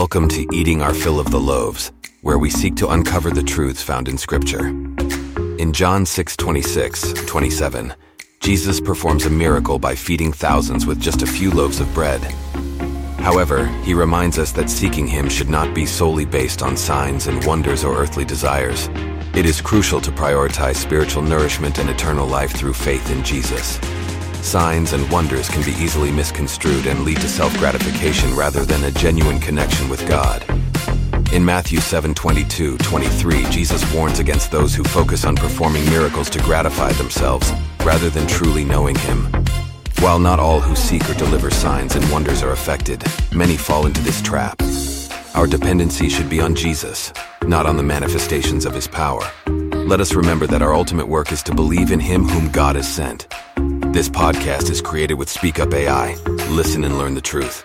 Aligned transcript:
Welcome 0.00 0.30
to 0.30 0.46
Eating 0.50 0.80
Our 0.80 0.94
Fill 0.94 1.20
of 1.20 1.30
the 1.30 1.38
Loaves, 1.38 1.92
where 2.22 2.38
we 2.38 2.48
seek 2.48 2.74
to 2.76 2.88
uncover 2.88 3.30
the 3.30 3.42
truths 3.42 3.82
found 3.82 4.08
in 4.08 4.16
Scripture. 4.16 4.68
In 5.58 5.74
John 5.74 6.06
6 6.06 6.38
26, 6.38 7.12
27, 7.26 7.92
Jesus 8.40 8.80
performs 8.80 9.26
a 9.26 9.30
miracle 9.30 9.78
by 9.78 9.94
feeding 9.94 10.32
thousands 10.32 10.86
with 10.86 11.02
just 11.02 11.20
a 11.20 11.26
few 11.26 11.50
loaves 11.50 11.80
of 11.80 11.92
bread. 11.92 12.22
However, 13.18 13.66
he 13.84 13.92
reminds 13.92 14.38
us 14.38 14.52
that 14.52 14.70
seeking 14.70 15.06
him 15.06 15.28
should 15.28 15.50
not 15.50 15.74
be 15.74 15.84
solely 15.84 16.24
based 16.24 16.62
on 16.62 16.78
signs 16.78 17.26
and 17.26 17.44
wonders 17.44 17.84
or 17.84 17.94
earthly 17.94 18.24
desires. 18.24 18.88
It 19.34 19.44
is 19.44 19.60
crucial 19.60 20.00
to 20.00 20.10
prioritize 20.10 20.76
spiritual 20.76 21.24
nourishment 21.24 21.78
and 21.78 21.90
eternal 21.90 22.26
life 22.26 22.52
through 22.52 22.72
faith 22.72 23.10
in 23.10 23.22
Jesus. 23.22 23.78
Signs 24.42 24.92
and 24.92 25.08
wonders 25.10 25.48
can 25.48 25.62
be 25.62 25.72
easily 25.72 26.10
misconstrued 26.10 26.86
and 26.86 27.04
lead 27.04 27.20
to 27.20 27.28
self-gratification 27.28 28.34
rather 28.34 28.64
than 28.64 28.82
a 28.84 28.90
genuine 28.90 29.38
connection 29.38 29.88
with 29.88 30.06
God. 30.08 30.44
In 31.32 31.44
Matthew 31.44 31.78
7 31.78 32.14
22 32.14 32.76
23, 32.78 33.44
Jesus 33.50 33.94
warns 33.94 34.18
against 34.18 34.50
those 34.50 34.74
who 34.74 34.82
focus 34.82 35.24
on 35.24 35.36
performing 35.36 35.84
miracles 35.86 36.28
to 36.30 36.40
gratify 36.40 36.92
themselves 36.92 37.52
rather 37.84 38.10
than 38.10 38.26
truly 38.26 38.64
knowing 38.64 38.96
Him. 38.96 39.26
While 40.00 40.18
not 40.18 40.40
all 40.40 40.58
who 40.58 40.74
seek 40.74 41.08
or 41.08 41.14
deliver 41.14 41.50
signs 41.50 41.94
and 41.94 42.10
wonders 42.10 42.42
are 42.42 42.52
affected, 42.52 43.04
many 43.32 43.56
fall 43.56 43.86
into 43.86 44.00
this 44.00 44.20
trap. 44.22 44.60
Our 45.34 45.46
dependency 45.46 46.08
should 46.08 46.28
be 46.28 46.40
on 46.40 46.56
Jesus, 46.56 47.12
not 47.44 47.66
on 47.66 47.76
the 47.76 47.84
manifestations 47.84 48.64
of 48.64 48.74
His 48.74 48.88
power. 48.88 49.30
Let 49.46 50.00
us 50.00 50.14
remember 50.14 50.46
that 50.48 50.62
our 50.62 50.74
ultimate 50.74 51.06
work 51.06 51.30
is 51.30 51.42
to 51.44 51.54
believe 51.54 51.92
in 51.92 52.00
Him 52.00 52.24
whom 52.24 52.50
God 52.50 52.74
has 52.74 52.92
sent. 52.92 53.28
This 53.92 54.08
podcast 54.08 54.70
is 54.70 54.80
created 54.80 55.14
with 55.14 55.28
Speak 55.28 55.58
Up 55.58 55.74
AI. 55.74 56.14
Listen 56.48 56.84
and 56.84 56.96
learn 56.96 57.14
the 57.14 57.20
truth. 57.20 57.64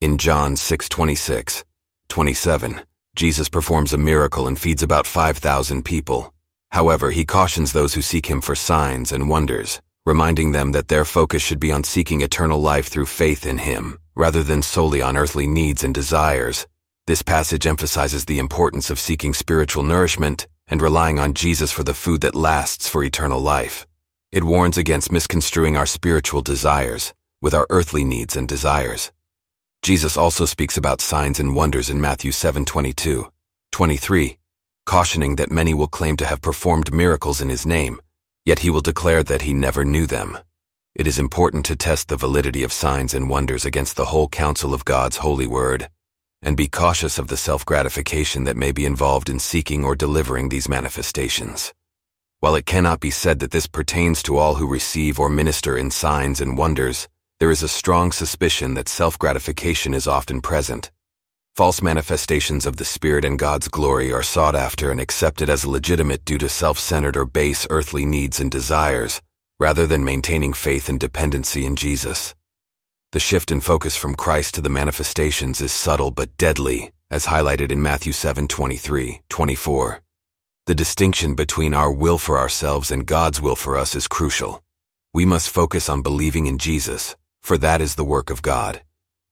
In 0.00 0.18
John 0.18 0.56
6 0.56 0.88
26, 0.88 1.64
27, 2.08 2.80
Jesus 3.14 3.48
performs 3.48 3.92
a 3.92 3.98
miracle 3.98 4.48
and 4.48 4.58
feeds 4.58 4.82
about 4.82 5.06
5,000 5.06 5.84
people. 5.84 6.34
However, 6.72 7.12
he 7.12 7.24
cautions 7.24 7.72
those 7.72 7.94
who 7.94 8.02
seek 8.02 8.26
him 8.26 8.40
for 8.40 8.56
signs 8.56 9.12
and 9.12 9.30
wonders, 9.30 9.80
reminding 10.04 10.50
them 10.50 10.72
that 10.72 10.88
their 10.88 11.04
focus 11.04 11.40
should 11.40 11.60
be 11.60 11.70
on 11.70 11.84
seeking 11.84 12.20
eternal 12.20 12.60
life 12.60 12.88
through 12.88 13.06
faith 13.06 13.46
in 13.46 13.58
him, 13.58 13.96
rather 14.16 14.42
than 14.42 14.60
solely 14.60 15.00
on 15.00 15.16
earthly 15.16 15.46
needs 15.46 15.84
and 15.84 15.94
desires. 15.94 16.66
This 17.06 17.22
passage 17.22 17.64
emphasizes 17.64 18.24
the 18.24 18.40
importance 18.40 18.90
of 18.90 18.98
seeking 18.98 19.34
spiritual 19.34 19.84
nourishment 19.84 20.48
and 20.70 20.80
relying 20.80 21.18
on 21.18 21.34
Jesus 21.34 21.72
for 21.72 21.82
the 21.82 21.94
food 21.94 22.20
that 22.22 22.34
lasts 22.34 22.88
for 22.88 23.04
eternal 23.04 23.40
life. 23.40 23.86
It 24.32 24.44
warns 24.44 24.78
against 24.78 25.10
misconstruing 25.10 25.76
our 25.76 25.86
spiritual 25.86 26.40
desires 26.40 27.12
with 27.42 27.52
our 27.52 27.66
earthly 27.68 28.04
needs 28.04 28.36
and 28.36 28.46
desires. 28.46 29.10
Jesus 29.82 30.16
also 30.16 30.44
speaks 30.44 30.76
about 30.76 31.00
signs 31.00 31.40
and 31.40 31.56
wonders 31.56 31.90
in 31.90 32.00
Matthew 32.00 32.32
7 32.32 32.64
22, 32.64 33.32
23, 33.72 34.38
cautioning 34.86 35.36
that 35.36 35.50
many 35.50 35.74
will 35.74 35.88
claim 35.88 36.16
to 36.16 36.26
have 36.26 36.42
performed 36.42 36.92
miracles 36.92 37.40
in 37.40 37.48
his 37.48 37.66
name, 37.66 38.00
yet 38.44 38.60
he 38.60 38.70
will 38.70 38.82
declare 38.82 39.22
that 39.24 39.42
he 39.42 39.52
never 39.52 39.84
knew 39.84 40.06
them. 40.06 40.38
It 40.94 41.06
is 41.06 41.18
important 41.18 41.64
to 41.66 41.76
test 41.76 42.08
the 42.08 42.16
validity 42.16 42.62
of 42.62 42.72
signs 42.72 43.14
and 43.14 43.30
wonders 43.30 43.64
against 43.64 43.96
the 43.96 44.06
whole 44.06 44.28
counsel 44.28 44.74
of 44.74 44.84
God's 44.84 45.18
holy 45.18 45.46
word, 45.46 45.88
and 46.42 46.56
be 46.56 46.68
cautious 46.68 47.18
of 47.18 47.28
the 47.28 47.36
self-gratification 47.36 48.44
that 48.44 48.56
may 48.56 48.72
be 48.72 48.86
involved 48.86 49.28
in 49.28 49.38
seeking 49.38 49.84
or 49.84 49.94
delivering 49.94 50.48
these 50.48 50.68
manifestations. 50.68 51.72
While 52.40 52.54
it 52.54 52.64
cannot 52.64 53.00
be 53.00 53.10
said 53.10 53.40
that 53.40 53.50
this 53.50 53.66
pertains 53.66 54.22
to 54.22 54.38
all 54.38 54.54
who 54.54 54.66
receive 54.66 55.18
or 55.18 55.28
minister 55.28 55.76
in 55.76 55.90
signs 55.90 56.40
and 56.40 56.56
wonders, 56.56 57.06
there 57.38 57.50
is 57.50 57.62
a 57.62 57.68
strong 57.68 58.12
suspicion 58.12 58.74
that 58.74 58.88
self-gratification 58.88 59.92
is 59.92 60.06
often 60.06 60.40
present. 60.40 60.90
False 61.56 61.82
manifestations 61.82 62.64
of 62.64 62.76
the 62.76 62.84
Spirit 62.84 63.24
and 63.24 63.38
God's 63.38 63.68
glory 63.68 64.12
are 64.12 64.22
sought 64.22 64.54
after 64.54 64.90
and 64.90 65.00
accepted 65.00 65.50
as 65.50 65.66
legitimate 65.66 66.24
due 66.24 66.38
to 66.38 66.48
self-centered 66.48 67.16
or 67.16 67.26
base 67.26 67.66
earthly 67.68 68.06
needs 68.06 68.40
and 68.40 68.50
desires, 68.50 69.20
rather 69.58 69.86
than 69.86 70.04
maintaining 70.04 70.54
faith 70.54 70.88
and 70.88 70.98
dependency 70.98 71.66
in 71.66 71.76
Jesus. 71.76 72.34
The 73.12 73.18
shift 73.18 73.50
in 73.50 73.60
focus 73.60 73.96
from 73.96 74.14
Christ 74.14 74.54
to 74.54 74.60
the 74.60 74.68
manifestations 74.68 75.60
is 75.60 75.72
subtle 75.72 76.12
but 76.12 76.36
deadly, 76.36 76.92
as 77.10 77.26
highlighted 77.26 77.72
in 77.72 77.82
Matthew 77.82 78.12
7 78.12 78.46
23, 78.46 79.22
24. 79.28 80.00
The 80.66 80.76
distinction 80.76 81.34
between 81.34 81.74
our 81.74 81.90
will 81.90 82.18
for 82.18 82.38
ourselves 82.38 82.92
and 82.92 83.04
God's 83.04 83.40
will 83.40 83.56
for 83.56 83.76
us 83.76 83.96
is 83.96 84.06
crucial. 84.06 84.62
We 85.12 85.24
must 85.24 85.50
focus 85.50 85.88
on 85.88 86.02
believing 86.02 86.46
in 86.46 86.56
Jesus, 86.56 87.16
for 87.42 87.58
that 87.58 87.80
is 87.80 87.96
the 87.96 88.04
work 88.04 88.30
of 88.30 88.42
God. 88.42 88.82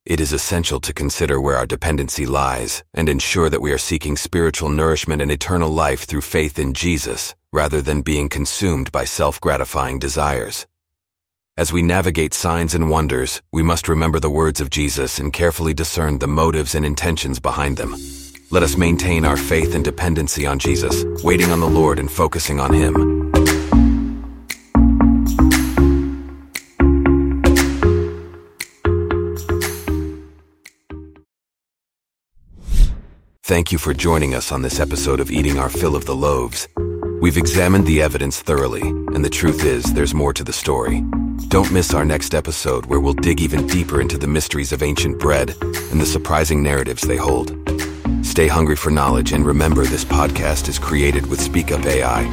It 0.04 0.18
is 0.18 0.32
essential 0.32 0.80
to 0.80 0.92
consider 0.92 1.40
where 1.40 1.56
our 1.56 1.66
dependency 1.66 2.26
lies 2.26 2.82
and 2.94 3.08
ensure 3.08 3.48
that 3.48 3.62
we 3.62 3.70
are 3.70 3.78
seeking 3.78 4.16
spiritual 4.16 4.70
nourishment 4.70 5.22
and 5.22 5.30
eternal 5.30 5.70
life 5.70 6.02
through 6.02 6.22
faith 6.22 6.58
in 6.58 6.74
Jesus, 6.74 7.36
rather 7.52 7.80
than 7.80 8.02
being 8.02 8.28
consumed 8.28 8.90
by 8.90 9.04
self-gratifying 9.04 10.00
desires. 10.00 10.66
As 11.58 11.72
we 11.72 11.82
navigate 11.82 12.34
signs 12.34 12.72
and 12.76 12.88
wonders, 12.88 13.42
we 13.52 13.64
must 13.64 13.88
remember 13.88 14.20
the 14.20 14.30
words 14.30 14.60
of 14.60 14.70
Jesus 14.70 15.18
and 15.18 15.32
carefully 15.32 15.74
discern 15.74 16.20
the 16.20 16.28
motives 16.28 16.76
and 16.76 16.86
intentions 16.86 17.40
behind 17.40 17.76
them. 17.76 17.96
Let 18.52 18.62
us 18.62 18.76
maintain 18.76 19.24
our 19.24 19.36
faith 19.36 19.74
and 19.74 19.84
dependency 19.84 20.46
on 20.46 20.60
Jesus, 20.60 21.04
waiting 21.24 21.50
on 21.50 21.58
the 21.58 21.68
Lord 21.68 21.98
and 21.98 22.08
focusing 22.08 22.60
on 22.60 22.72
Him. 22.72 23.32
Thank 33.42 33.72
you 33.72 33.78
for 33.78 33.92
joining 33.92 34.32
us 34.32 34.52
on 34.52 34.62
this 34.62 34.78
episode 34.78 35.18
of 35.18 35.32
Eating 35.32 35.58
Our 35.58 35.70
Fill 35.70 35.96
of 35.96 36.04
the 36.04 36.14
Loaves. 36.14 36.68
We've 37.20 37.36
examined 37.36 37.84
the 37.84 38.00
evidence 38.00 38.40
thoroughly, 38.40 38.82
and 38.82 39.24
the 39.24 39.28
truth 39.28 39.64
is, 39.64 39.92
there's 39.94 40.14
more 40.14 40.32
to 40.34 40.44
the 40.44 40.52
story. 40.52 41.02
Don't 41.48 41.72
miss 41.72 41.94
our 41.94 42.04
next 42.04 42.34
episode 42.34 42.84
where 42.86 43.00
we'll 43.00 43.14
dig 43.14 43.40
even 43.40 43.66
deeper 43.66 44.02
into 44.02 44.18
the 44.18 44.26
mysteries 44.26 44.70
of 44.70 44.82
ancient 44.82 45.18
bread 45.18 45.56
and 45.62 45.98
the 45.98 46.04
surprising 46.04 46.62
narratives 46.62 47.02
they 47.02 47.16
hold. 47.16 47.56
Stay 48.22 48.48
hungry 48.48 48.76
for 48.76 48.90
knowledge 48.90 49.32
and 49.32 49.46
remember 49.46 49.84
this 49.84 50.04
podcast 50.04 50.68
is 50.68 50.78
created 50.78 51.24
with 51.26 51.40
Speak 51.40 51.72
Up 51.72 51.86
AI 51.86 52.24